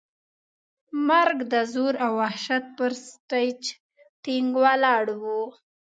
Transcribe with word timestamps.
مرګ 1.07 1.37
د 1.53 1.55
زور 1.73 1.93
او 2.05 2.11
وحشت 2.21 2.63
پر 2.77 2.91
سټېج 3.07 3.61
ټینګ 4.23 4.49
ولاړ 4.63 5.05
و. 5.21 5.23